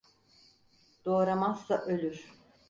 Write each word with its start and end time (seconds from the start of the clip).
Doğuramazsa 1.05 1.77
ölür. 1.77 2.31